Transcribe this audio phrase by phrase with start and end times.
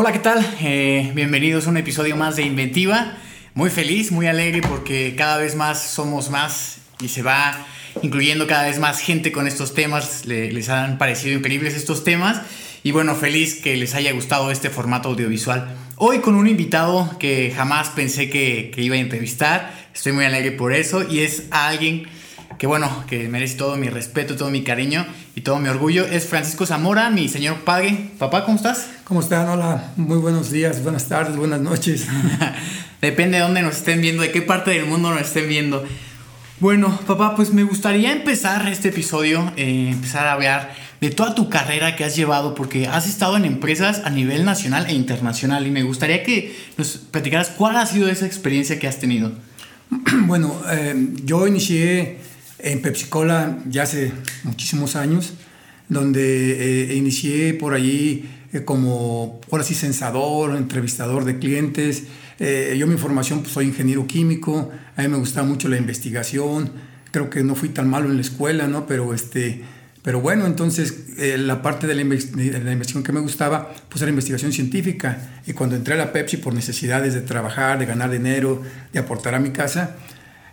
[0.00, 0.46] Hola, ¿qué tal?
[0.60, 3.16] Eh, bienvenidos a un episodio más de Inventiva.
[3.54, 7.66] Muy feliz, muy alegre porque cada vez más somos más y se va
[8.00, 10.24] incluyendo cada vez más gente con estos temas.
[10.24, 12.42] les han parecido increíbles estos temas.
[12.84, 15.66] Y bueno, feliz que les haya gustado este formato audiovisual.
[15.96, 19.74] Hoy con un invitado que jamás pensé que iba a entrevistar.
[19.92, 21.02] Estoy muy alegre por eso.
[21.10, 22.06] Y es alguien
[22.58, 25.06] que bueno, que merece todo mi respeto, todo mi cariño
[25.36, 28.10] y todo mi orgullo, es Francisco Zamora, mi señor padre.
[28.18, 28.88] Papá, ¿cómo estás?
[29.04, 29.48] ¿Cómo están?
[29.48, 32.08] Hola, muy buenos días, buenas tardes, buenas noches.
[33.00, 35.84] Depende de dónde nos estén viendo, de qué parte del mundo nos estén viendo.
[36.58, 41.48] Bueno, papá, pues me gustaría empezar este episodio, eh, empezar a hablar de toda tu
[41.48, 45.70] carrera que has llevado, porque has estado en empresas a nivel nacional e internacional y
[45.70, 49.30] me gustaría que nos platicaras cuál ha sido esa experiencia que has tenido.
[50.26, 52.18] Bueno, eh, yo inicié
[52.58, 54.12] en Pepsi Cola ya hace
[54.44, 55.34] muchísimos años,
[55.88, 62.04] donde eh, inicié por allí eh, como, ahora sí, censador, entrevistador de clientes.
[62.38, 66.70] Eh, yo mi formación pues, soy ingeniero químico, a mí me gustaba mucho la investigación,
[67.10, 68.86] creo que no fui tan malo en la escuela, ¿no?
[68.86, 69.62] Pero, este,
[70.02, 74.10] pero bueno, entonces la parte de la, de la, investigación que me gustaba pues era
[74.10, 75.40] investigación científica.
[75.46, 78.62] Y cuando entré a la Pepsi por necesidades de trabajar, de ganar dinero,
[78.92, 79.96] de aportar a mi casa,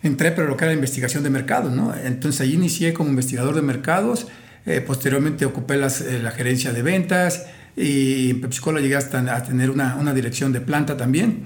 [0.08, 1.94] entré pero lo que era la investigación de mercados, ¿no?
[1.96, 4.28] Entonces ahí inicié como investigador de mercados,
[4.66, 7.46] eh, posteriormente ocupé las, eh, la gerencia de ventas
[7.78, 11.46] y en PepsiCola llegué hasta a tener una, una dirección de planta también.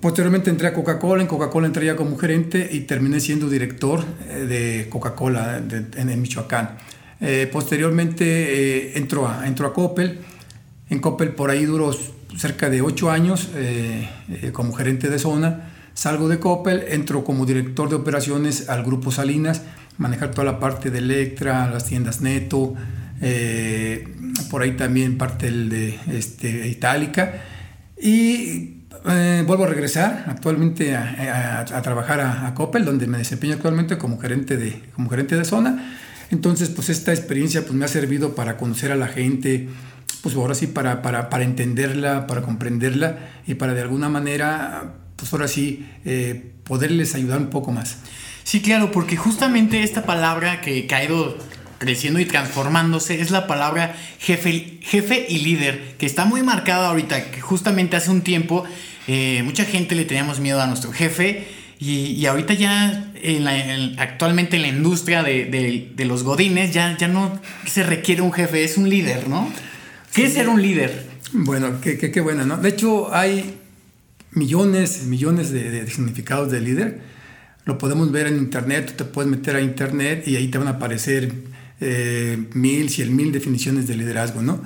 [0.00, 4.46] Posteriormente entré a Coca-Cola, en Coca-Cola entré ya como gerente y terminé siendo director eh,
[4.46, 5.62] de Coca-Cola
[5.96, 6.76] en, Michoacán.
[7.52, 10.18] posteriormente entró, a, entró a Coppel,
[10.90, 11.92] en Coppel por ahí duró
[12.36, 13.48] cerca de ocho años
[14.52, 19.62] como gerente de zona Salgo de Coppel, entro como director de operaciones al Grupo Salinas,
[19.96, 22.74] manejar toda la parte de Electra, las tiendas Neto,
[23.20, 24.08] eh,
[24.50, 27.42] por ahí también parte de este, Itálica.
[27.96, 34.18] Y eh, vuelvo a regresar actualmente a, trabajar a, Coppel, donde me desempeño actualmente como
[34.18, 35.96] gerente de, como gerente de zona.
[36.30, 39.68] Entonces, pues esta experiencia pues, me ha servido para conocer a la gente,
[40.22, 45.32] pues ahora sí, para, para, para entenderla, para comprenderla y para de alguna manera pues
[45.32, 47.96] ahora sí, eh, poderles ayudar un poco más.
[48.42, 51.38] Sí, claro, porque justamente esta palabra que, ha ido
[51.78, 57.30] creciendo y transformándose es la palabra jefe, jefe y líder, que está muy marcada ahorita,
[57.30, 58.64] que justamente hace un tiempo
[59.08, 61.46] eh, mucha gente le teníamos miedo a nuestro jefe
[61.78, 63.10] y, ahorita ya
[63.96, 68.76] actualmente en la industria de, los godines ya, ya no se requiere un jefe, es
[68.76, 69.50] un líder, ¿no?
[70.12, 71.06] ¿Qué es ser un líder?
[71.32, 72.58] Bueno, qué, qué, qué bueno, ¿no?
[72.58, 73.54] De hecho hay
[74.34, 77.00] millones, millones de, significados de líder.
[77.64, 80.68] Lo podemos ver en internet, tú te puedes meter a internet y ahí te van
[80.68, 81.32] a aparecer
[81.80, 84.60] eh, mil, cien mil definiciones de liderazgo, ¿no?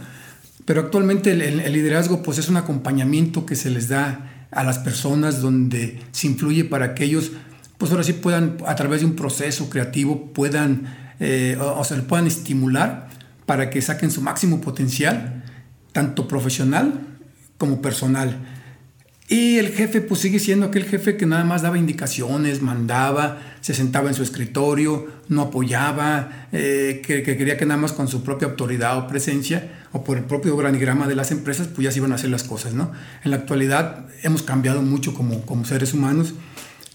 [0.65, 5.41] Pero actualmente el, liderazgo pues es un acompañamiento que se les da a las personas
[5.41, 7.33] donde se influye para que ellos
[7.79, 11.97] pues ahora sí puedan a través de un proceso creativo puedan eh, o, o se
[11.97, 13.09] puedan estimular
[13.47, 15.45] para que saquen su máximo potencial
[15.93, 17.00] tanto profesional
[17.56, 18.57] como personal.
[19.31, 23.75] Y el jefe pues sigue siendo aquel jefe que nada más daba indicaciones, mandaba, se
[23.75, 28.49] sentaba en su escritorio, no apoyaba, eh, que, quería que nada más con su propia
[28.49, 32.12] autoridad o presencia o por el propio organigrama de las empresas pues ya se iban
[32.12, 32.91] a hacer las cosas, ¿no?
[33.22, 36.33] En la actualidad hemos cambiado mucho como, como seres humanos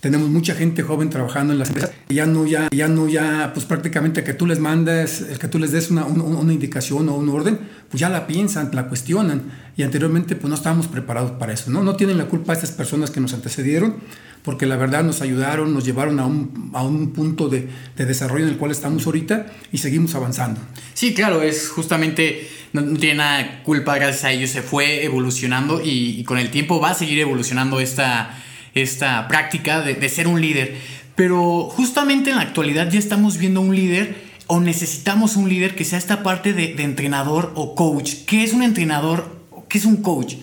[0.03, 3.51] tenemos mucha gente joven trabajando en las empresas y ya no ya ya no ya
[3.53, 7.15] pues prácticamente que tú les mandes el que tú les des una, una, indicación o
[7.15, 7.57] un orden
[7.89, 9.43] pues ya la piensan la cuestionan.
[9.77, 13.11] Y anteriormente pues no estábamos preparados para eso no no tienen la culpa estas personas
[13.11, 13.95] que nos antecedieron
[14.43, 18.43] porque la verdad nos ayudaron nos llevaron a un, a un punto de, de, desarrollo
[18.43, 20.59] en el cual estamos ahorita y seguimos avanzando.
[20.95, 26.19] Sí claro es justamente no, tiene nada culpa gracias a ellos se fue evolucionando y,
[26.19, 28.37] y con el tiempo va a seguir evolucionando esta
[28.73, 30.77] esta práctica de, ser un líder.
[31.15, 34.15] Pero justamente en la actualidad ya estamos viendo un líder
[34.47, 38.25] o necesitamos un líder que sea esta parte de, entrenador o coach.
[38.25, 39.41] ¿Qué es un entrenador?
[39.69, 40.35] ¿Qué es un coach?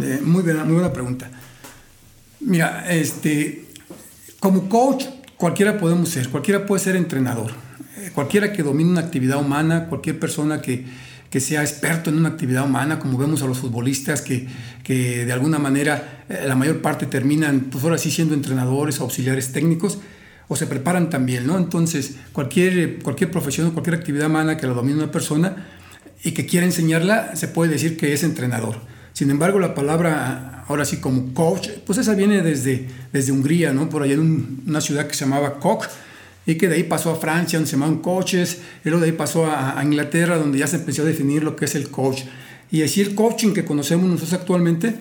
[0.00, 1.30] Eh, muy, buena, muy buena pregunta.
[2.40, 3.64] Mira, este,
[4.40, 5.04] como coach
[5.36, 7.52] cualquiera podemos ser, cualquiera puede ser entrenador.
[7.98, 10.84] Eh, cualquiera que domine una actividad humana, cualquier persona que,
[11.30, 14.46] que sea experto en una actividad humana, como vemos a los futbolistas que,
[14.82, 19.04] que de alguna manera eh, la mayor parte terminan, pues ahora sí siendo entrenadores o
[19.04, 19.98] auxiliares técnicos,
[20.48, 21.58] o se preparan también, ¿no?
[21.58, 25.66] Entonces, cualquier, cualquier profesión, cualquier actividad humana que la domine una persona
[26.24, 28.80] y que quiera enseñarla, se puede decir que es entrenador.
[29.12, 33.90] Sin embargo, la palabra, ahora sí como coach, pues esa viene desde, desde Hungría, ¿no?
[33.90, 35.86] Por allá en una ciudad que se llamaba Koch,
[36.48, 39.16] y que de ahí pasó a Francia, donde se llamaban coaches, y luego de ahí
[39.16, 42.22] pasó a, Inglaterra, donde ya se empezó a definir lo que es el coach.
[42.70, 44.94] Y así el coaching que conocemos nosotros actualmente,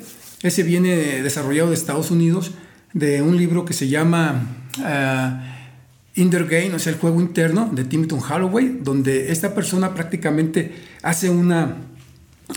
[0.44, 2.52] ese viene desarrollado de Estados Unidos,
[2.92, 7.86] de un libro que se llama uh, Inner Game, o sea, el juego interno de
[7.86, 11.78] Timothy Holloway, donde esta persona prácticamente hace una,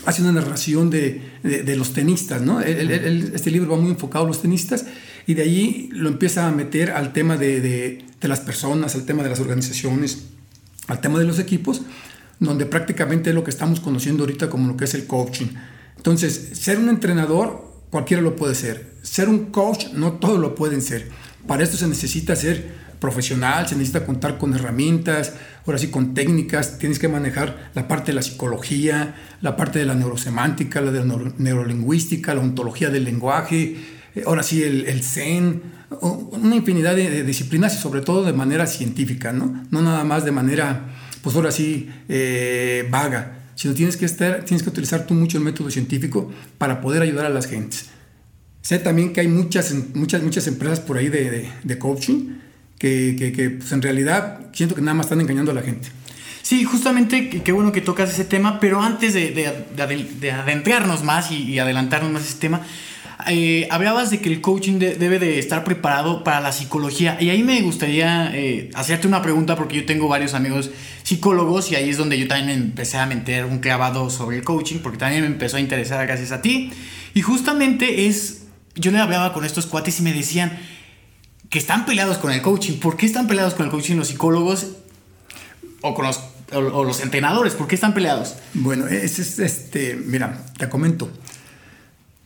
[0.05, 2.59] hace una narración de, de, los tenistas, ¿no?
[2.59, 4.85] este libro va muy enfocado a los tenistas
[5.27, 9.23] y de allí lo empieza a meter al tema de, de las personas, al tema
[9.23, 10.25] de las organizaciones,
[10.87, 11.81] al tema de los equipos,
[12.39, 15.47] donde prácticamente es lo que estamos conociendo ahorita como lo que es el coaching.
[15.97, 18.95] Entonces, ser un entrenador, cualquiera lo puede ser.
[19.03, 21.09] Ser un coach, no todos lo pueden ser.
[21.47, 25.33] Para esto se necesita ser profesional, se necesita contar con herramientas,
[25.65, 29.85] ahora sí con técnicas, tienes que manejar la parte de la psicología, la parte de
[29.85, 33.75] la neurosemántica, la de la neurolingüística, la ontología del lenguaje,
[34.25, 35.61] ahora sí el, el Zen,
[35.99, 39.65] una infinidad de, disciplinas y sobre todo de manera científica, ¿no?
[39.71, 40.89] No nada más de manera,
[41.21, 45.43] pues ahora sí, eh, vaga, sino tienes que, estar, tienes que utilizar tú mucho el
[45.43, 47.87] método científico para poder ayudar a las gentes.
[48.61, 52.37] Sé también que hay muchas, muchas, muchas empresas por ahí de, de, coaching
[52.77, 55.89] que, que, que pues en realidad siento que nada más están engañando a la gente.
[56.41, 61.43] Sí, justamente qué bueno que tocas ese tema, pero antes de, de adentrarnos más y,
[61.43, 62.61] y, adelantarnos más ese tema,
[63.27, 67.43] eh, hablabas de que el coaching debe de estar preparado para la psicología y ahí
[67.43, 70.71] me gustaría eh, hacerte una pregunta porque yo tengo varios amigos
[71.03, 74.79] psicólogos y ahí es donde yo también empecé a meter un clavado sobre el coaching
[74.79, 76.71] porque también me empezó a interesar gracias a ti
[77.13, 78.43] y justamente es,
[78.75, 80.57] yo le hablaba con estos cuates y me decían
[81.49, 84.67] que están peleados con el coaching, ¿por qué están peleados con el coaching los psicólogos
[85.81, 86.19] o con los
[86.53, 87.53] o, los entrenadores?
[87.53, 88.35] ¿Por qué están peleados?
[88.53, 91.09] Bueno, es, es, este, mira, te comento.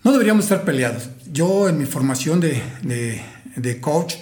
[0.06, 1.10] No deberíamos estar peleados.
[1.34, 2.62] Yo en mi formación de,
[3.56, 4.18] de, coach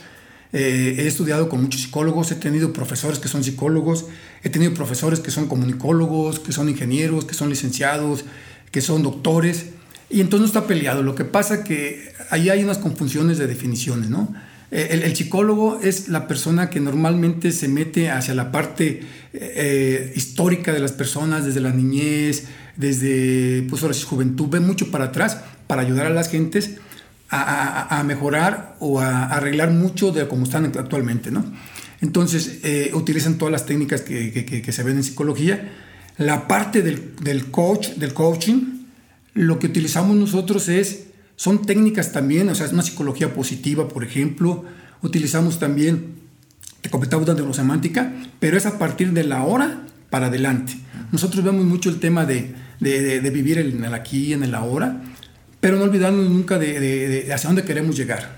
[0.54, 4.06] eh, he estudiado con muchos psicólogos, he tenido profesores que son psicólogos,
[4.44, 8.24] he tenido profesores que son comunicólogos, que son ingenieros, que son licenciados,
[8.72, 9.72] que son doctores,
[10.10, 11.04] y entonces no está peleado.
[11.04, 14.34] Lo que pasa que ahí hay unas confusiones de definiciones, ¿no?
[14.72, 19.02] El, el, psicólogo es la persona que normalmente se mete hacia la parte
[19.34, 25.06] eh, histórica de las personas, desde la niñez, desde pues ahora juventud, ve mucho para
[25.06, 26.78] atrás para ayudar a las gentes
[27.36, 31.44] a, mejorar o a, arreglar mucho de cómo están actualmente, ¿no?
[32.02, 35.72] Entonces, eh, utilizan todas las técnicas que, se ven en psicología.
[36.18, 38.86] La parte del, coach, del coaching,
[39.34, 41.06] lo que utilizamos nosotros es,
[41.36, 44.66] son técnicas también, o sea, es una psicología positiva, por ejemplo.
[45.02, 46.16] Utilizamos también,
[46.82, 50.78] te comentaba una neurosemántica, pero es a partir de la hora para adelante.
[51.12, 55.02] Nosotros vemos mucho el tema de, de vivir en el aquí, en el ahora
[55.64, 58.36] pero no olvidarnos nunca de, hacia dónde queremos llegar.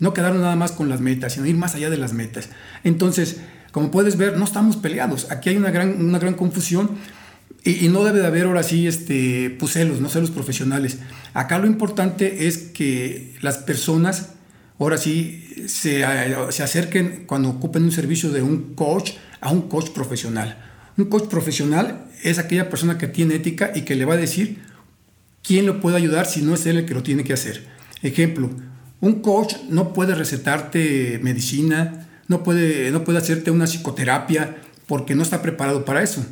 [0.00, 2.50] No quedarnos nada más con las metas, sino ir más allá de las metas.
[2.84, 3.38] Entonces,
[3.72, 5.30] como puedes ver, no estamos peleados.
[5.30, 6.90] Aquí hay una gran, una gran confusión
[7.64, 10.98] y, no debe de haber ahora sí este, pues celos, no celos profesionales.
[11.32, 14.32] Acá lo importante es que las personas
[14.78, 16.04] ahora sí se,
[16.50, 20.67] se acerquen cuando ocupen un servicio de un coach a un coach profesional.
[20.98, 24.58] Un coach profesional es aquella persona que tiene ética y que le va a decir
[25.42, 27.64] ¿quién lo puede ayudar si no es él el que lo tiene que hacer?
[28.02, 28.50] Ejemplo,
[29.00, 34.56] un coach no puede recetarte medicina, no puede, no puede hacerte una psicoterapia
[34.86, 36.26] porque no está preparado para eso.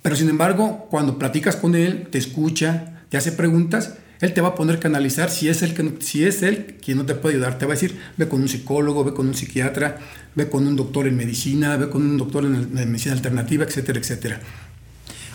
[0.00, 4.48] Pero sin embargo, cuando platicas con él, te escucha, te hace preguntas, él te va
[4.48, 6.44] a poner que analizar si es, él que, si es
[6.84, 7.58] quien no te puede ayudar.
[7.58, 9.98] Te va a decir, ve con un psicólogo, ve con un psiquiatra,
[10.34, 13.98] ve con un doctor en medicina, ve con un doctor en, en medicina alternativa, etcétera,
[13.98, 14.40] etcétera.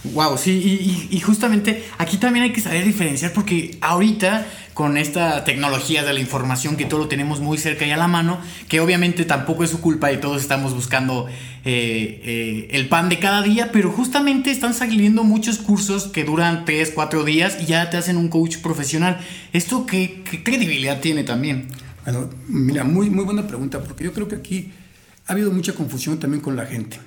[0.04, 6.04] Wow, sí, y, justamente aquí también hay que saber diferenciar porque ahorita con esta tecnología
[6.04, 9.26] de la información que todo lo tenemos muy cerca y a la mano, que obviamente
[9.26, 11.28] tampoco es su culpa y todos estamos buscando
[11.66, 16.66] eh, eh, el pan de cada día, pero justamente están saliendo muchos cursos que duran
[16.66, 19.20] 3, 4 días y ya te hacen un coach profesional.
[19.54, 21.68] ¿Esto qué, credibilidad tiene también?
[22.06, 24.72] Bueno, mira, muy, muy buena pregunta porque yo creo que aquí
[25.28, 27.00] ha habido mucha confusión también con la gente.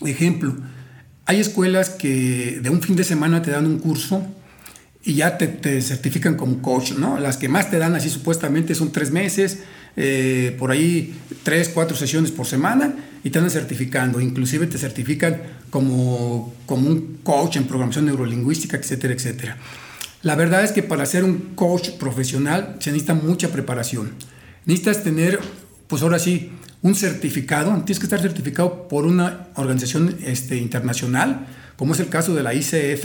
[0.00, 0.54] Ejemplo,
[1.30, 4.26] hay escuelas que de un fin de semana te dan un curso
[5.04, 7.20] y ya te, certifican como coach, ¿no?
[7.20, 9.60] Las que más te dan así supuestamente son tres meses,
[9.96, 14.20] eh, por ahí tres, cuatro sesiones por semana y te andan certificando.
[14.20, 19.56] Inclusive te certifican como, como un coach en programación neurolingüística, etcétera, etcétera.
[20.22, 24.14] La verdad es que para ser un coach profesional se necesita mucha preparación.
[24.66, 25.38] Necesitas tener,
[25.86, 26.50] pues ahora sí,
[26.82, 31.46] un certificado, tienes que estar certificado por una organización este, internacional,
[31.76, 33.04] como es el caso de la ICF,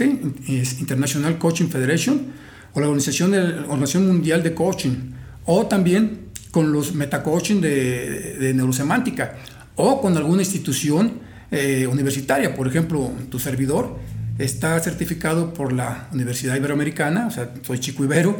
[0.80, 2.32] International Coaching Federation,
[2.72, 5.12] o la Organización, Organización Mundial de Coaching,
[5.44, 9.36] o también con los metacoaching de, de neurosemántica,
[9.76, 13.98] o con alguna institución eh, universitaria, por ejemplo, tu servidor
[14.38, 18.36] está certificado por la Universidad Iberoamericana, o sea, soy chico ibero,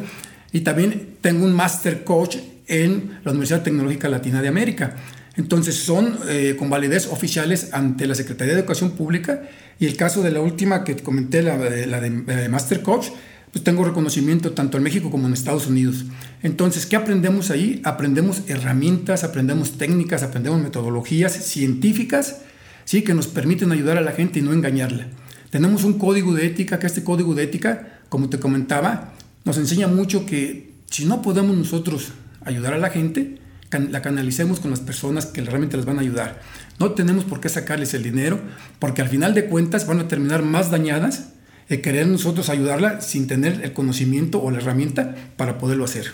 [0.52, 2.36] y también tengo un Master Coach
[2.66, 4.96] en la Universidad Tecnológica Latina de América.
[5.36, 9.42] Entonces son eh, con validez oficiales ante la Secretaría de Educación Pública
[9.78, 13.08] y el caso de la última que comenté, la, de, Master Coach,
[13.52, 16.06] pues tengo reconocimiento tanto en México como en Estados Unidos.
[16.42, 17.80] Entonces, ¿qué aprendemos ahí?
[17.84, 22.38] Aprendemos herramientas, aprendemos técnicas, aprendemos metodologías científicas,
[22.84, 23.02] ¿sí?
[23.02, 25.08] Que nos permiten ayudar a la gente y no engañarla.
[25.50, 29.14] Tenemos un código de ética, que este código de ética, como te comentaba,
[29.46, 32.08] nos enseña mucho que si no podemos nosotros
[32.44, 33.38] ayudar a la gente,
[33.70, 36.42] la canalicemos con las personas que realmente les van a ayudar.
[36.78, 38.40] No tenemos por qué sacarles el dinero,
[38.78, 41.28] porque al final de cuentas van a terminar más dañadas
[41.68, 46.12] de querer nosotros ayudarla sin tener el conocimiento o la herramienta para poderlo hacer.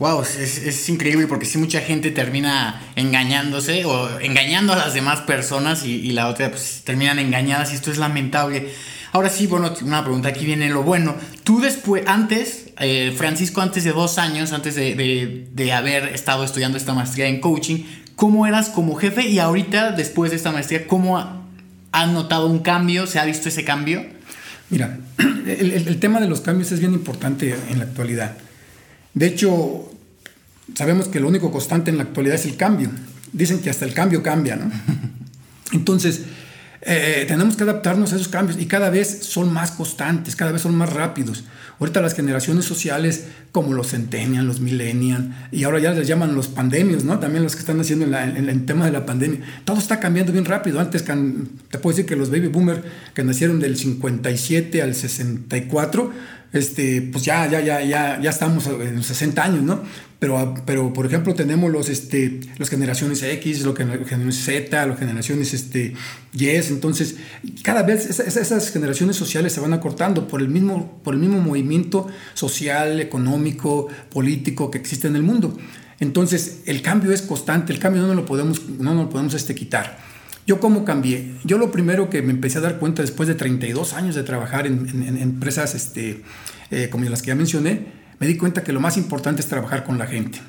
[0.00, 5.20] Wow, es, es, increíble porque si mucha gente termina engañándose o engañando a las demás
[5.20, 8.70] personas y, la otra pues terminan engañadas y esto es lamentable.
[9.14, 11.14] Ahora sí, bueno, una pregunta, aquí viene lo bueno.
[11.44, 16.42] Tú después, antes, eh, Francisco, antes de dos años, antes de, de, de, haber estado
[16.42, 17.84] estudiando esta maestría en coaching,
[18.16, 19.28] ¿cómo eras como jefe?
[19.28, 21.46] Y ahorita, después de esta maestría, ¿cómo
[21.92, 23.06] has notado un cambio?
[23.06, 24.04] ¿Se ha visto ese cambio?
[24.68, 24.98] Mira,
[25.46, 28.36] el, el, el tema de los cambios es bien importante en la actualidad.
[29.14, 29.92] De hecho,
[30.74, 32.90] sabemos que lo único constante en la actualidad es el cambio.
[33.32, 34.72] Dicen que hasta el cambio cambia, ¿no?
[35.72, 36.22] Entonces,
[36.86, 40.62] eh, tenemos que adaptarnos a esos cambios y cada vez son más constantes, cada vez
[40.62, 41.44] son más rápidos.
[41.80, 46.48] Ahorita las generaciones sociales, como los centennial, los millennial, y ahora ya les llaman los
[46.48, 47.18] pandemios, ¿no?
[47.18, 49.40] También los que están haciendo en, el tema de la pandemia.
[49.64, 50.78] Todo está cambiando bien rápido.
[50.78, 52.80] Antes, te puedo decir que los baby boomers
[53.14, 56.12] que nacieron del 57 al 64,
[56.54, 59.82] este, pues ya, ya, ya, ya, ya estamos en los 60 años, ¿no?
[60.20, 65.52] Pero, pero por ejemplo, tenemos los, este, las generaciones X, las generaciones Z, las generaciones
[65.52, 65.94] este,
[66.32, 67.16] Y, entonces
[67.62, 71.40] cada vez esas, esas, generaciones sociales se van acortando por el, mismo, por el mismo
[71.40, 75.58] movimiento social, económico, político que existe en el mundo.
[75.98, 79.34] Entonces el cambio es constante, el cambio no nos lo podemos, no nos lo podemos
[79.34, 80.13] este, quitar.
[80.46, 81.32] ¿Yo cómo cambié?
[81.44, 84.66] Yo lo primero que me empecé a dar cuenta después de 32 años de trabajar
[84.66, 86.22] en, empresas este,
[86.70, 87.86] eh, como las que ya mencioné,
[88.20, 90.40] me di cuenta que lo más importante es trabajar con la gente.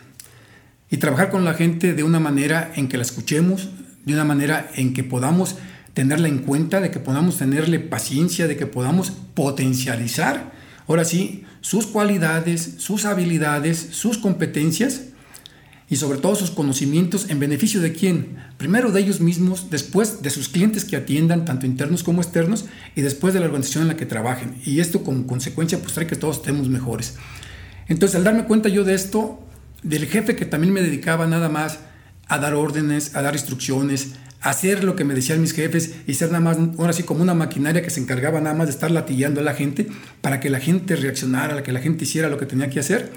[0.90, 3.70] Y trabajar con la gente de una manera en que la escuchemos,
[4.04, 5.56] de una manera en que podamos
[5.94, 10.52] tenerla en cuenta, de que podamos tenerle paciencia, de que podamos potencializar,
[10.88, 15.04] ahora sí, sus cualidades, sus habilidades, sus competencias
[15.90, 18.38] y sobre todo sus conocimientos en beneficio de quién?
[18.58, 22.66] Primero de ellos mismos, después de sus clientes que atiendan, tanto internos como externos,
[22.96, 24.56] y después de la organización en la que trabajen.
[24.66, 27.16] Y esto como consecuencia pues trae que todos estemos mejores.
[27.88, 29.40] Entonces al darme cuenta yo de esto,
[29.84, 31.80] del jefe que también me dedicaba nada más
[32.28, 36.16] a dar órdenes, a dar instrucciones, a hacer lo que me decían mis jefes y
[36.16, 38.90] ser nada más, ahora sí, como una maquinaria que se encargaba nada más de estar
[38.90, 39.88] latillando a la gente
[40.22, 43.12] para que la gente reaccionara, que la gente hiciera lo que tenía que hacer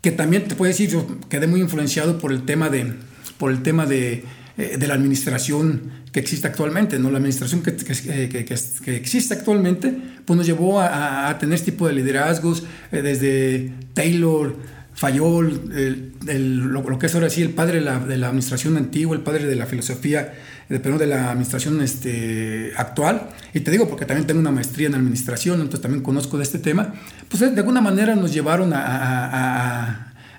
[0.00, 2.94] que también te puedo decir, yo quedé muy influenciado por el tema de,
[3.38, 4.24] por el tema de,
[4.56, 7.10] eh, de la administración que existe actualmente, ¿no?
[7.10, 11.72] La administración que, que, que, que existe actualmente, pues nos llevó a, a, tener este
[11.72, 14.56] tipo de liderazgos, eh, desde Taylor,
[15.02, 19.56] El, lo, que es ahora sí el padre de la, administración antigua, el padre de
[19.56, 20.34] la filosofía,
[20.68, 23.30] perdón, de la administración este, actual.
[23.54, 26.58] Y te digo porque también tengo una maestría en administración, entonces también conozco de este
[26.58, 26.92] tema.
[27.28, 28.72] Pues de alguna manera nos llevaron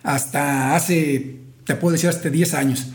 [0.04, 2.88] hasta hace, te puedo decir, hasta 10 años.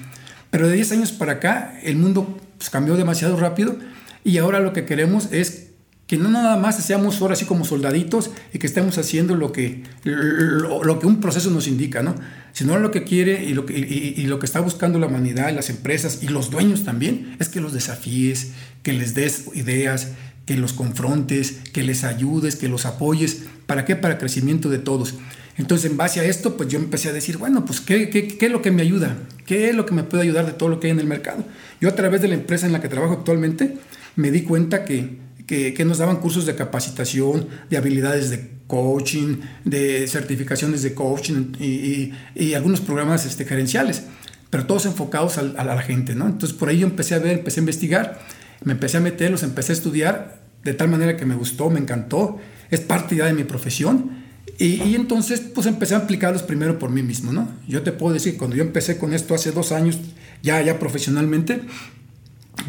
[0.51, 3.77] Pero de 10 años para acá el mundo pues, cambió demasiado rápido
[4.23, 5.66] y ahora lo que queremos es
[6.07, 9.83] que no nada más seamos ahora así como soldaditos y que estemos haciendo lo que,
[10.05, 12.15] lo, que un proceso nos indica, ¿no?
[12.53, 15.69] Sino lo que quiere y lo que, y lo que está buscando la humanidad, las
[15.69, 20.13] empresas y los dueños también, es que los desafíes, que les des ideas,
[20.47, 23.43] que los confrontes, que les ayudes, que los apoyes.
[23.67, 23.97] ¿Para qué?
[23.97, 25.17] Para el crecimiento de todos.
[25.59, 28.47] Entonces, en base a esto, pues yo empecé a decir, bueno, pues, ¿qué, qué, qué
[28.47, 29.17] es lo que me ayuda?
[29.45, 31.45] ¿Qué es lo que me puede ayudar de todo lo que hay en el mercado?
[31.81, 33.77] Yo a través de la empresa en la que trabajo actualmente,
[34.15, 39.37] me di cuenta que que, que, nos daban cursos de capacitación, de habilidades de coaching,
[39.65, 44.05] de certificaciones de coaching y, y, y algunos programas este, gerenciales,
[44.51, 46.27] pero todos enfocados a, a, la gente, ¿no?
[46.27, 48.21] Entonces por ahí yo empecé a ver, empecé a investigar,
[48.65, 51.79] me empecé a meter, los empecé a estudiar de tal manera que me gustó, me
[51.79, 52.39] encantó,
[52.71, 54.27] es parte ya de mi profesión.
[54.59, 57.49] Y, y, entonces, pues empecé a aplicarlos primero por mí mismo, ¿no?
[57.69, 59.99] Yo te puedo decir, cuando yo empecé con esto hace dos años,
[60.43, 61.61] ya, ya profesionalmente,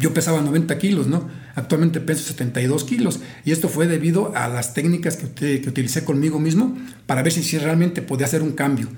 [0.00, 1.28] yo pesaba 90 kilos, ¿no?
[1.54, 3.20] Actualmente peso 72 kilos.
[3.44, 6.76] Y esto fue debido a las técnicas que, que utilicé conmigo mismo
[7.06, 8.88] para ver si, realmente podía hacer un cambio.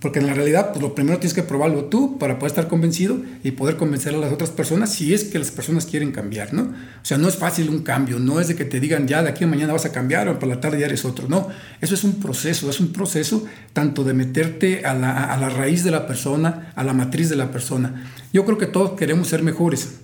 [0.00, 3.20] Porque en la realidad, pues lo primero tienes que probarlo tú para poder estar convencido
[3.42, 6.62] y poder convencer a las otras personas si es que las personas quieren cambiar, ¿no?
[6.62, 9.30] O sea, no es fácil un cambio, no es de que te digan ya de
[9.30, 11.48] aquí a mañana vas a cambiar o por la tarde ya eres otro, no.
[11.80, 16.06] Eso es un proceso, es un proceso tanto de meterte a la raíz de la
[16.06, 18.08] persona, a la matriz de la persona.
[18.32, 19.98] Yo creo que todos queremos ser mejores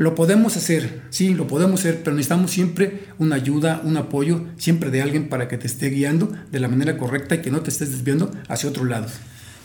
[0.00, 4.88] lo podemos hacer, sí, lo podemos hacer, pero necesitamos siempre una ayuda, un apoyo, siempre
[4.88, 7.68] de alguien para que te esté guiando de la manera correcta y que no te
[7.68, 9.08] estés desviando hacia otro lado.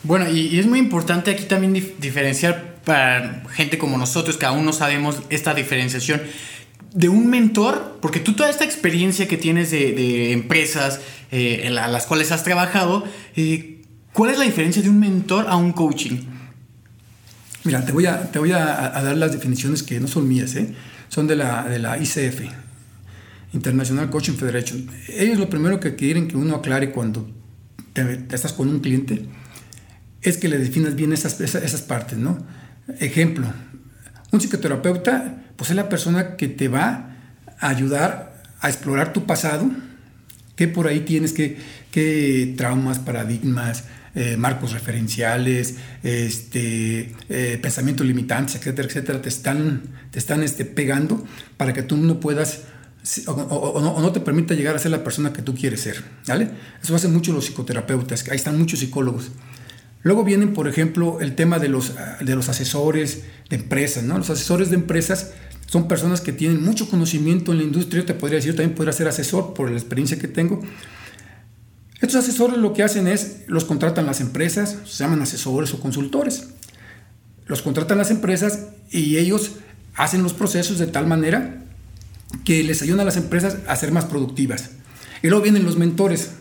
[0.02, 4.74] Bueno, y, es muy importante aquí también diferenciar para gente como nosotros que aún no
[4.74, 6.20] sabemos esta diferenciación
[6.92, 11.00] de un mentor, porque tú toda esta experiencia que tienes de, empresas
[11.32, 13.04] eh, en las cuales has trabajado,
[13.36, 13.80] eh,
[14.12, 16.35] ¿cuál es la diferencia de un mentor a un coaching?
[17.66, 18.56] Mira, te voy a, te voy a,
[19.02, 20.72] dar las definiciones que no son mías, ¿eh?
[21.08, 22.42] son de la, de la ICF,
[23.52, 24.88] International Coaching Federation.
[25.08, 27.28] Ellos lo primero que quieren que uno aclare cuando
[28.30, 29.26] estás con un cliente
[30.22, 32.38] es que le definas bien esas, esas, partes, ¿no?
[33.00, 33.52] Ejemplo,
[34.30, 37.16] un psicoterapeuta, pues es la persona que te va
[37.58, 39.68] a ayudar a explorar tu pasado,
[40.54, 41.58] que por ahí tienes que,
[41.90, 43.84] qué traumas, paradigmas,
[44.18, 51.22] eh, marcos referenciales, este, eh, pensamientos limitantes, etcétera, etcétera, te están, te están este, pegando
[51.58, 52.62] para que tú no puedas
[53.26, 56.02] o, no, te permita llegar a ser la persona que tú quieres ser.
[56.26, 56.48] ¿vale?
[56.82, 59.30] Eso hacen mucho los psicoterapeutas, ahí están muchos psicólogos.
[60.02, 64.04] Luego vienen, por ejemplo, el tema de los, de los asesores de empresas.
[64.04, 64.16] ¿no?
[64.16, 65.32] Los asesores de empresas
[65.66, 68.00] son personas que tienen mucho conocimiento en la industria.
[68.00, 70.62] Yo te podría decir, yo también podría ser asesor por la experiencia que tengo.
[72.00, 76.48] Estos asesores lo que hacen es, los contratan las empresas, se llaman asesores o consultores.
[77.46, 79.52] Los contratan las empresas y ellos
[79.94, 81.62] hacen los procesos de tal manera
[82.44, 84.70] que les ayudan a las empresas a ser más productivas.
[85.22, 86.32] Y luego vienen los mentores.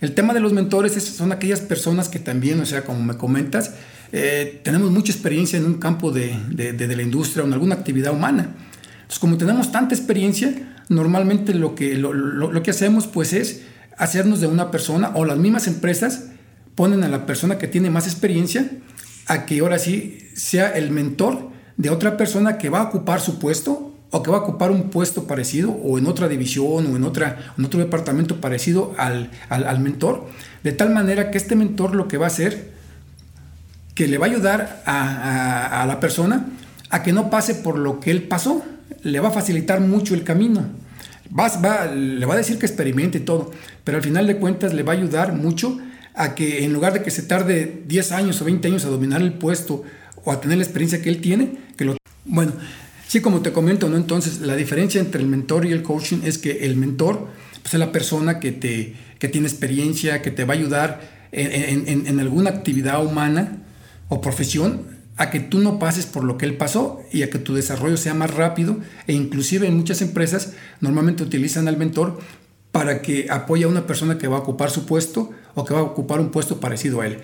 [0.00, 3.74] El tema de los mentores son aquellas personas que también, o sea, como me comentas,
[4.12, 8.54] eh, tenemos mucha experiencia en un campo de, la industria o en alguna actividad humana.
[8.94, 10.54] Entonces, como tenemos tanta experiencia,
[10.88, 13.62] normalmente lo que, lo que hacemos pues es
[13.96, 16.24] hacernos de una persona o las mismas empresas
[16.74, 18.70] ponen a la persona que tiene más experiencia
[19.26, 23.38] a que ahora sí sea el mentor de otra persona que va a ocupar su
[23.38, 27.04] puesto o que va a ocupar un puesto parecido o en otra división o en,
[27.04, 30.26] otra, otro departamento parecido al, al, mentor,
[30.62, 32.72] de tal manera que este mentor lo que va a hacer,
[33.94, 36.46] que le va a ayudar a, a la persona
[36.90, 38.62] a que no pase por lo que él pasó,
[39.02, 40.66] le va a facilitar mucho el camino
[41.30, 43.50] va, le va a decir que experimente y todo,
[43.84, 45.78] pero al final de cuentas le va a ayudar mucho
[46.14, 49.20] a que en lugar de que se tarde 10 años o 20 años a dominar
[49.20, 49.82] el puesto
[50.24, 51.96] o a tener la experiencia que él tiene, que lo...
[52.24, 52.52] Bueno,
[53.06, 53.96] sí, como te comento, ¿no?
[53.96, 57.28] Entonces, la diferencia entre el mentor y el coaching es que el mentor
[57.62, 62.18] pues, es la persona que, te, que tiene experiencia, que te va a ayudar en
[62.18, 63.58] alguna actividad humana
[64.08, 67.38] o profesión a que tú no pases por lo que él pasó y a que
[67.38, 72.18] tu desarrollo sea más rápido e inclusive en muchas empresas normalmente utilizan al mentor
[72.70, 75.80] para que apoye a una persona que va a ocupar su puesto o que va
[75.80, 77.18] a ocupar un puesto parecido a él.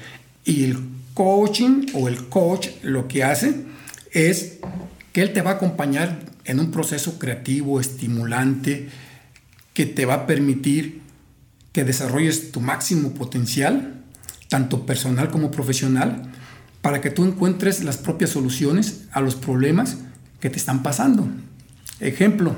[0.44, 0.78] Y el
[1.12, 3.66] coaching o el coach lo que hace
[4.12, 4.58] es
[5.12, 8.88] que él te va a acompañar en un proceso creativo, estimulante,
[9.74, 11.02] que te va a permitir
[11.72, 14.02] que desarrolles tu máximo potencial,
[14.48, 16.32] tanto personal como profesional,
[16.82, 19.98] para que tú encuentres las propias soluciones a los problemas
[20.40, 21.28] que te están pasando.
[22.00, 22.54] Ejemplo,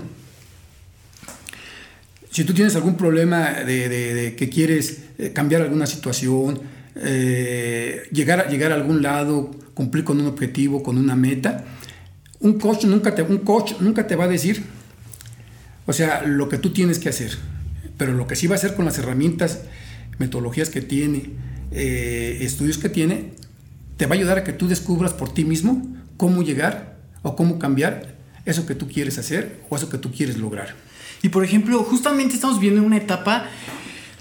[2.31, 6.61] si tú tienes algún problema de, que quieres eh, cambiar alguna situación,
[6.97, 11.65] eh, llegar, a, llegar a algún lado, cumplir con un objetivo, con una meta,
[12.41, 14.65] un coach, nunca te, un coach nunca te va a decir,
[15.87, 17.37] o sea, lo que tú tienes que hacer,
[17.99, 19.61] pero lo que sí va a hacer con las herramientas,
[20.19, 21.31] metodologías que tiene,
[21.73, 23.33] eh, estudios que tiene,
[23.97, 27.59] te va a ayudar a que tú descubras por ti mismo cómo llegar o cómo
[27.59, 30.75] cambiar eso que tú quieres hacer o eso que tú quieres lograr.
[31.23, 33.47] Y por ejemplo, justamente estamos viendo una etapa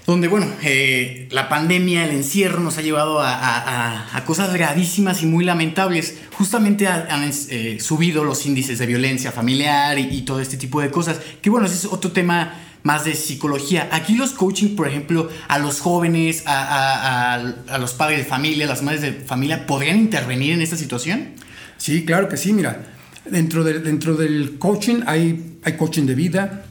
[0.06, 5.44] donde, bueno, eh, la pandemia, el encierro nos ha llevado a, cosas gravísimas y muy
[5.44, 6.16] lamentables.
[6.32, 10.90] Justamente han, eh, subido los índices de violencia familiar y, y, todo este tipo de
[10.90, 11.20] cosas.
[11.40, 13.88] Que bueno, ese es otro tema más de psicología.
[13.92, 17.42] Aquí los coaching, por ejemplo, a los jóvenes, a,
[17.80, 21.30] los padres de familia, las madres de familia, ¿podrían intervenir en esta situación?
[21.78, 22.52] Sí, claro que sí.
[22.52, 22.84] Mira,
[23.24, 26.66] dentro, de, dentro del coaching hay, hay coaching de vida,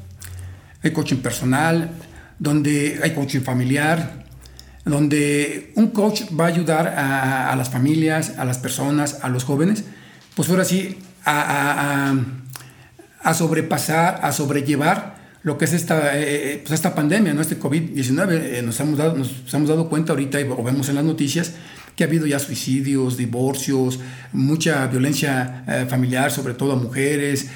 [0.83, 1.89] hay coaching personal,
[2.37, 4.23] donde hay coaching familiar,
[4.85, 9.83] donde un coach va a ayudar a, las familias, a las personas, a los jóvenes,
[10.35, 10.95] pues ahora sí,
[11.25, 12.13] a,
[13.23, 15.12] a sobrepasar, a sobrellevar
[15.43, 17.41] lo que es esta, eh, pues esta pandemia, ¿no?
[17.41, 18.63] este COVID-19.
[18.63, 21.53] nos, hemos dado, nos hemos dado cuenta ahorita, y o vemos en las noticias,
[21.95, 23.99] que ha habido ya suicidios, divorcios,
[24.31, 27.49] mucha violencia familiar, sobre todo a mujeres,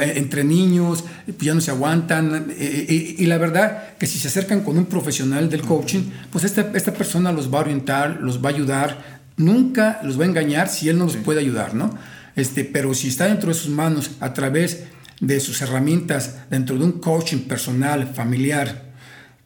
[0.00, 2.52] entre niños, pues ya no se aguantan.
[2.58, 6.92] y, la verdad que si se acercan con un profesional del coaching, pues esta, esta
[6.92, 10.88] persona los va a orientar, los va a ayudar, nunca los va a engañar si
[10.88, 11.96] él no los puede ayudar, ¿no?
[12.36, 14.84] Este, pero si está dentro de sus manos a través
[15.20, 18.90] de sus herramientas, dentro de un coaching personal, familiar,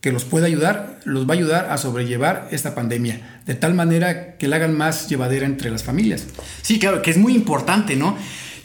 [0.01, 4.37] que los pueda ayudar, los va a ayudar a sobrellevar esta pandemia, de tal manera
[4.37, 6.27] que la hagan más llevadera entre las familias.
[6.63, 8.17] Sí, claro, que es muy importante, ¿no?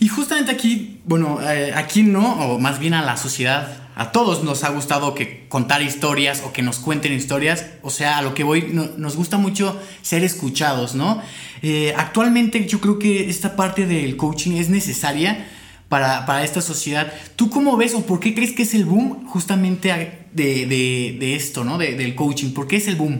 [0.02, 4.46] Y justamente aquí, bueno, eh, aquí no, o más bien a la sociedad, a todos
[4.46, 7.66] nos ha gustado que contar historias o que nos cuenten historias.
[7.82, 11.22] O sea, a lo que voy, nos gusta mucho ser escuchados, ¿no?
[11.62, 15.46] Eh, actualmente yo creo que esta parte del coaching es necesaria
[15.90, 17.12] para, esta sociedad.
[17.36, 19.92] ¿Tú cómo ves o por qué crees que es el boom justamente
[20.34, 21.78] de, esto, ¿no?
[21.78, 22.54] del coaching.
[22.54, 23.20] ¿Por qué es el boom?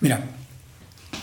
[0.00, 0.24] Mira,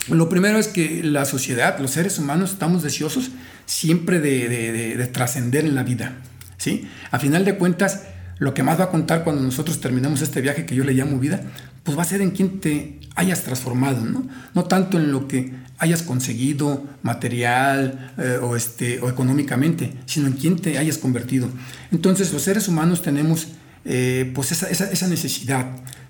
[0.09, 3.31] lo primero es que la sociedad, los seres humanos, estamos deseosos
[3.65, 6.17] siempre de, trascender en la vida.
[6.57, 6.87] ¿sí?
[7.11, 8.03] A final de cuentas,
[8.39, 11.19] lo que más va a contar cuando nosotros terminemos este viaje que yo le llamo
[11.19, 11.41] vida,
[11.83, 14.27] pues va a ser en quien te hayas transformado, ¿no?
[14.53, 15.53] No tanto en lo que
[15.85, 21.47] hayas conseguido material eh, o, este, o económicamente, sino en quien te hayas convertido.
[21.91, 23.47] Entonces los seres humanos tenemos
[23.85, 25.67] eh, pues esa, esa, necesidad,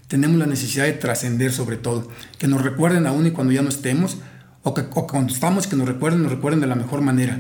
[0.08, 2.10] tenemos la necesidad de trascender sobre todo,
[2.40, 4.18] que nos recuerden aún y cuando ya no estemos,
[4.64, 7.38] o que o cuando estamos, que nos recuerden, nos recuerden de la mejor manera.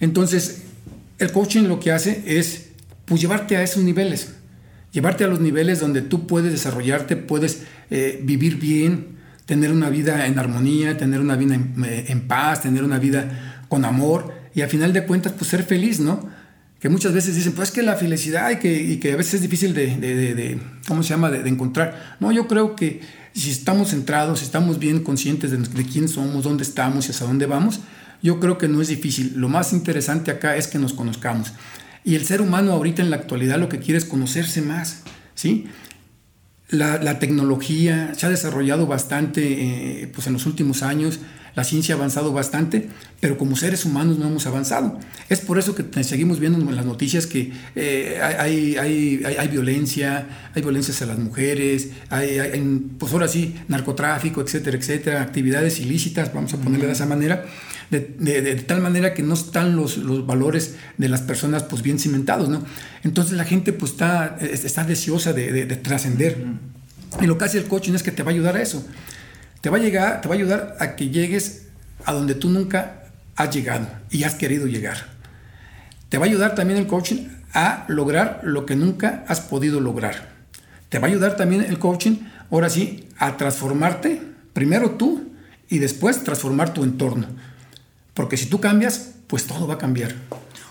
[0.00, 0.62] Entonces,
[1.18, 2.70] el coaching lo que hace es
[3.04, 4.32] pues llevarte a esos niveles,
[4.90, 9.13] llevarte a los niveles donde tú puedes desarrollarte, puedes eh, vivir bien,
[9.46, 13.84] tener una vida en armonía, tener una vida eh, en, paz, tener una vida con
[13.84, 16.28] amor y al final de cuentas pues ser feliz, ¿no?
[16.80, 19.40] Que muchas veces dicen, pues que la felicidad y que, y que a veces es
[19.40, 22.16] difícil de, de, de, ¿cómo se llama?, de, encontrar.
[22.20, 23.00] No, yo creo que
[23.32, 27.26] si estamos centrados, si estamos bien conscientes de, de quién somos, dónde estamos y hacia
[27.26, 27.80] dónde vamos,
[28.22, 29.32] yo creo que no es difícil.
[29.36, 31.52] Lo más interesante acá es que nos conozcamos.
[32.04, 35.02] Y el ser humano ahorita en la actualidad lo que quiere es conocerse más,
[35.34, 35.66] ¿sí?
[36.74, 41.20] La, tecnología se ha desarrollado bastante eh, pues en los últimos años,
[41.54, 42.88] la ciencia ha avanzado bastante,
[43.20, 44.98] pero como seres humanos no hemos avanzado.
[45.28, 50.50] Es por eso que seguimos viendo en las noticias que eh, hay, hay, hay, violencia,
[50.52, 52.38] hay violencia hacia las mujeres, hay,
[52.98, 57.44] pues ahora sí, narcotráfico, etcétera, etcétera, actividades ilícitas, vamos a ponerle de esa manera
[57.90, 62.48] de, tal manera que no están los, los, valores de las personas pues bien cimentados,
[62.48, 62.64] ¿no?
[63.02, 66.44] Entonces la gente pues está, está deseosa de, trascender.
[67.20, 68.84] Y lo que hace el coaching es que te va a ayudar a eso.
[69.60, 71.66] Te va a, llegar, te va a ayudar a que llegues
[72.04, 73.04] a donde tú nunca
[73.36, 75.14] has llegado y has querido llegar.
[76.08, 80.34] Te va a ayudar también el coaching a lograr lo que nunca has podido lograr.
[80.88, 82.16] Te va a ayudar también el coaching,
[82.50, 84.20] ahora sí, a transformarte,
[84.52, 85.32] primero tú
[85.68, 87.26] y después transformar tu entorno.
[88.14, 90.14] Porque si tú cambias, pues todo va a cambiar.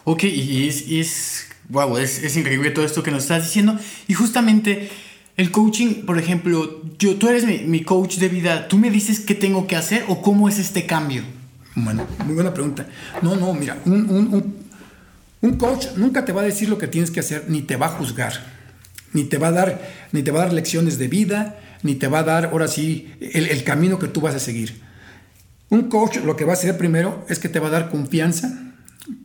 [0.06, 3.78] Ok, y es, es wow, es, es, increíble todo esto que nos estás diciendo.
[4.08, 4.90] Y justamente
[5.38, 9.20] el coaching, por ejemplo, yo, tú eres mi, mi, coach de vida, ¿tú me dices
[9.20, 11.24] qué tengo que hacer o cómo es este cambio?
[11.76, 12.88] Bueno, muy buena pregunta.
[13.22, 14.56] No, no, mira, un, un,
[15.42, 17.88] un, coach nunca te va a decir lo que tienes que hacer, ni te va
[17.88, 18.34] a juzgar,
[19.12, 22.08] ni te va a dar, ni te va a dar lecciones de vida, ni te
[22.08, 24.83] va a dar, ahora sí, el, el camino que tú vas a seguir.
[25.74, 28.76] Un coach lo que va a hacer primero es que te va a dar confianza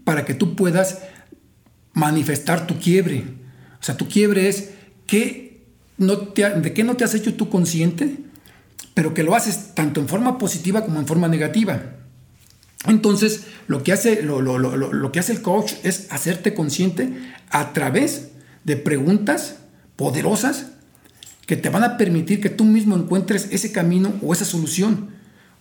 [0.04, 1.00] para que tú puedas
[1.92, 3.24] manifestar tu quiebre.
[3.78, 4.70] O sea, tu quiebre es
[5.06, 5.66] que
[5.98, 8.20] no te, de qué no te has hecho tú consciente,
[8.94, 11.82] pero que lo haces tanto en forma positiva como en forma negativa.
[12.86, 17.12] Entonces, lo que hace, lo, lo que hace el coach es hacerte consciente
[17.50, 18.30] a través
[18.64, 19.56] de preguntas
[19.96, 20.68] poderosas
[21.44, 25.17] que te van a permitir que tú mismo encuentres ese camino o esa solución.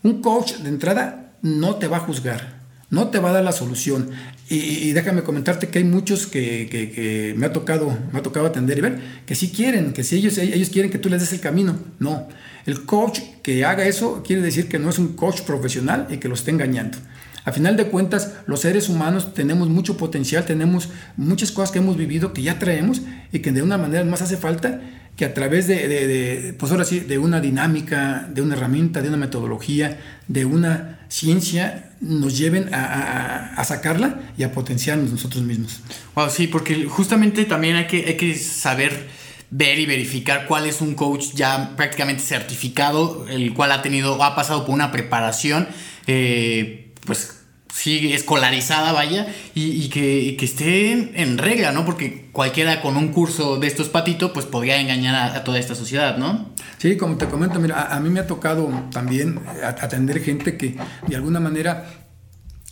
[0.08, 3.52] Un coach de entrada no te va a juzgar, no te va a dar la
[3.52, 4.10] solución.
[4.48, 8.82] Y, déjame comentarte que hay muchos que, me, ha tocado, me ha tocado atender y
[8.82, 11.78] ver que sí quieren, que sí ellos, ellos quieren que tú les des el camino.
[12.00, 12.30] No,
[12.66, 16.30] el coach que haga eso quiere decir que no es un coach profesional y que
[16.30, 16.98] lo esté engañando.
[17.44, 21.98] A final de cuentas, los seres humanos tenemos mucho potencial, tenemos muchas cosas que hemos
[21.98, 23.02] vivido, que ya traemos
[23.34, 24.80] y que de una manera más hace falta
[25.18, 29.18] que a través de, pues ahora sí, de una dinámica, de una herramienta, de una
[29.18, 35.82] metodología, de una ciencia, nos lleven a, sacarla y a potenciarnos nosotros mismos.
[36.14, 39.08] Wow, sí, porque justamente también hay que, hay que saber
[39.50, 44.36] ver y verificar cuál es un coach ya prácticamente certificado, el cual ha tenido, ha
[44.36, 45.68] pasado por una preparación,
[46.06, 47.37] eh, pues
[47.78, 51.86] sí, escolarizada, vaya, y, que, esté en regla, ¿no?
[51.86, 56.18] Porque cualquiera con un curso de estos patito, pues podría engañar a, toda esta sociedad,
[56.18, 56.54] ¿no?
[56.80, 60.76] Sí, como te comento, mira, a, mí me ha tocado también atender gente que
[61.08, 61.88] de alguna manera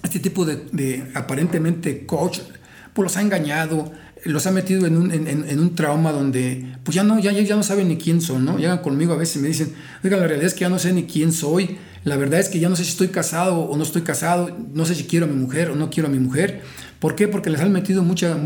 [0.04, 2.40] este tipo de, aparentemente coach,
[2.94, 3.92] pues los ha engañado,
[4.24, 7.64] los ha metido en un, en, un trauma donde pues ya no, ya, ya no
[7.64, 8.58] saben ni quién son, ¿no?
[8.58, 10.94] Llegan conmigo a veces y me dicen, oiga, la realidad es que ya no sé
[10.94, 13.84] ni quién soy, la verdad es que ya no sé si estoy casado o no
[13.84, 16.62] estoy casado, no sé si quiero a mi mujer o no quiero a mi mujer.
[17.00, 17.28] ¿Por qué?
[17.28, 18.38] Porque les han metido muchos,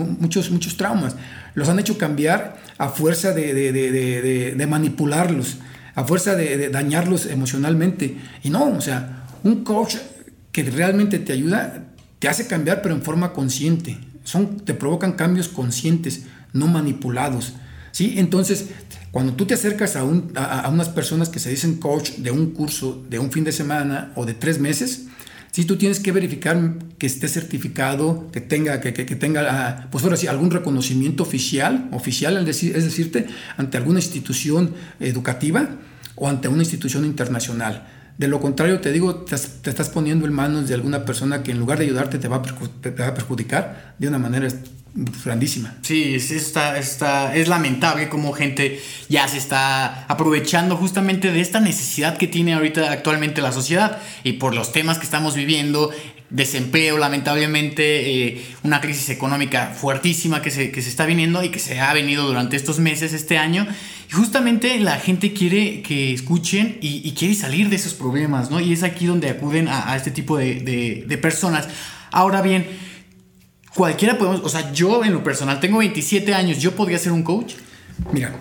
[0.49, 1.17] muchos traumas.
[1.55, 5.57] Los han hecho cambiar a fuerza de, de, manipularlos,
[5.93, 8.17] a fuerza de, dañarlos emocionalmente.
[8.43, 9.97] Y no, o sea, un coach
[10.53, 11.83] que realmente te ayuda,
[12.19, 13.97] te hace cambiar, pero en forma consciente.
[14.23, 17.55] Son, te provocan cambios conscientes, no manipulados.
[17.91, 18.15] ¿sí?
[18.19, 18.69] Entonces,
[19.11, 23.17] cuando tú te acercas a, unas personas que se dicen coach de un curso de
[23.17, 25.05] un fin de semana o de tres meses,
[25.51, 30.15] si tú tienes que verificar que esté certificado, que tenga, que, tenga ah, pues ahora
[30.15, 33.25] sí, algún reconocimiento oficial, oficial es, decir, es decirte,
[33.57, 35.67] ante alguna institución educativa
[36.15, 37.87] o ante una institución internacional.
[38.19, 41.57] De lo contrario, te digo, te, estás poniendo en manos de alguna persona que en
[41.57, 44.47] lugar de ayudarte te va te va a perjudicar de una manera
[44.93, 45.75] grandísima.
[45.81, 51.59] Sí, es, está, está, es lamentable como gente ya se está aprovechando justamente de esta
[51.59, 55.91] necesidad que tiene ahorita actualmente la sociedad y por los temas que estamos viviendo,
[56.29, 61.59] desempleo lamentablemente, eh, una crisis económica fuertísima que se, que se está viniendo y que
[61.59, 63.67] se ha venido durante estos meses, este año.
[64.11, 68.59] Justamente la gente quiere que escuchen y, quiere salir de esos problemas, ¿no?
[68.59, 71.67] Y es aquí donde acuden a, este tipo de, de personas.
[72.11, 72.65] Ahora bien,
[73.75, 77.23] cualquiera podemos, o sea, yo en lo personal tengo 27 años, ¿yo podría ser un
[77.23, 77.53] coach?
[78.11, 78.33] Mira,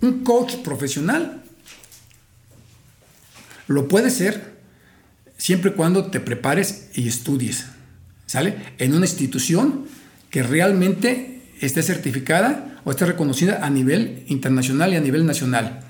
[0.00, 1.42] un coach profesional
[3.66, 4.54] lo puede ser
[5.38, 7.66] siempre y cuando te prepares y estudies,
[8.26, 8.56] ¿sale?
[8.78, 9.86] En una institución
[10.30, 15.80] que realmente esté certificada o esté reconocida a nivel internacional y a nivel nacional.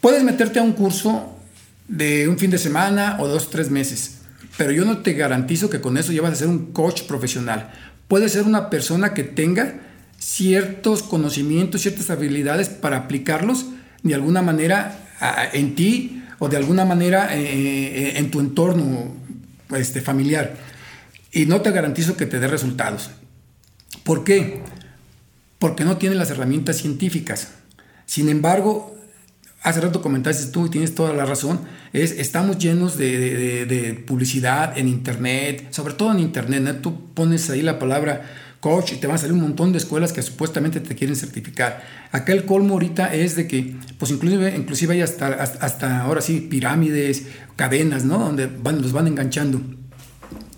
[0.00, 1.36] Puedes meterte a un curso
[1.88, 4.17] de un fin de semana o dos, tres meses
[4.58, 7.70] pero yo no te garantizo que con eso ya vas a ser un coach profesional.
[8.08, 9.80] Puede ser una persona que tenga
[10.18, 13.66] ciertos conocimientos, ciertas habilidades para aplicarlos
[14.02, 14.98] de alguna manera
[15.52, 19.14] en ti o de alguna manera eh, eh, en tu entorno
[19.76, 20.56] este, familiar.
[21.30, 23.10] Y no te garantizo que te dé resultados.
[24.02, 24.60] ¿Por qué?
[25.60, 27.52] Porque no tiene las herramientas científicas.
[28.06, 28.97] Sin embargo,
[29.62, 31.60] hace rato comentaste tú y tienes toda la razón,
[31.92, 37.78] es estamos llenos de, publicidad en internet, sobre todo en internet, tú pones ahí la
[37.78, 38.22] palabra
[38.60, 41.82] coach y te van a salir un montón de escuelas que supuestamente te quieren certificar.
[42.10, 46.40] Acá el colmo ahorita es de que, pues inclusive, inclusive hay hasta, hasta, ahora sí
[46.40, 48.18] pirámides, cadenas, ¿no?
[48.18, 49.60] Donde van, los van enganchando.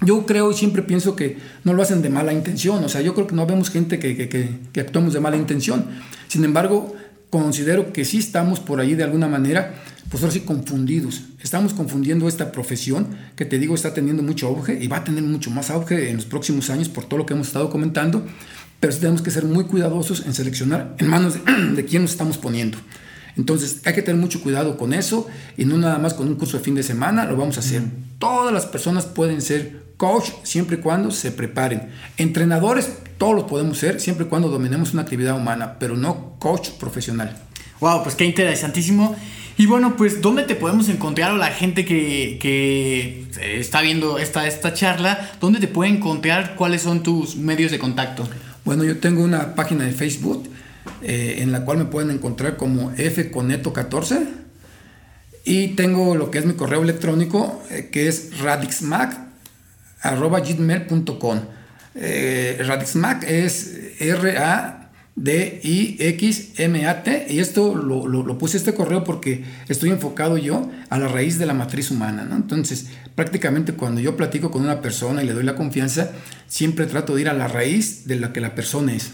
[0.02, 3.14] Yo creo y siempre pienso que no lo hacen de mala intención, o sea, yo
[3.14, 5.84] creo que no vemos gente que, que, que, que actuamos de mala intención.
[6.28, 6.94] Sin embargo,
[7.30, 9.74] considero que sí estamos por ahí de alguna manera,
[10.10, 11.22] pues ahora sí confundidos.
[11.40, 15.22] Estamos confundiendo esta profesión que te digo está teniendo mucho auge y va a tener
[15.22, 18.26] mucho más auge en los próximos años por todo lo que hemos estado comentando,
[18.80, 21.40] pero sí tenemos que ser muy cuidadosos en seleccionar en manos de,
[21.76, 22.78] de quién nos estamos poniendo.
[23.36, 26.58] Entonces hay que tener mucho cuidado con eso y no nada más con un curso
[26.58, 27.82] de fin de semana, lo vamos a hacer.
[28.18, 31.90] Todas las personas pueden ser coach siempre y cuando se preparen.
[32.16, 36.70] Entrenadores, todos los podemos ser siempre y cuando dominemos una actividad humana, pero no coach
[36.70, 37.36] profesional.
[37.80, 39.14] Wow, pues qué interesantísimo.
[39.58, 43.26] Y bueno, pues ¿dónde te podemos encontrar o la gente que, que
[43.60, 45.32] está viendo esta, esta charla?
[45.38, 46.56] ¿Dónde te puede encontrar?
[46.56, 48.26] ¿Cuáles son tus medios de contacto?
[48.64, 50.48] Bueno, yo tengo una página de Facebook
[51.02, 54.28] eh, en la cual me pueden encontrar como fconeto14
[55.44, 58.40] y tengo lo que es mi correo electrónico eh, que es
[60.02, 61.40] radixmac.gmail.com
[61.94, 64.80] eh, Radixmac es R-A
[65.20, 67.26] D-I-X-M-A-T.
[67.28, 71.52] Y esto lo, puse este correo porque estoy enfocado yo a la raíz de la
[71.52, 72.26] matriz humana.
[72.34, 76.12] Entonces, prácticamente cuando yo platico con una persona y le doy la confianza,
[76.46, 79.12] siempre trato de ir a la raíz de la que la persona es.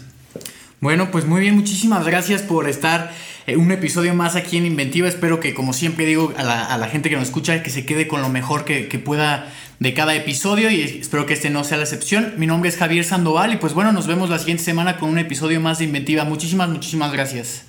[0.79, 3.11] Bueno, pues muy bien, muchísimas gracias por estar
[3.55, 5.07] un episodio más aquí en Inventiva.
[5.07, 8.21] Espero que, como siempre digo a la, gente que nos escucha, que se quede con
[8.21, 11.83] lo mejor que, que, pueda de cada episodio y espero que este no sea la
[11.83, 12.33] excepción.
[12.37, 15.17] Mi nombre es Javier Sandoval y pues bueno, nos vemos la siguiente semana con un
[15.17, 16.25] episodio más de Inventiva.
[16.25, 17.63] Muchísimas, muchísimas gracias.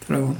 [0.00, 0.36] Hasta luego.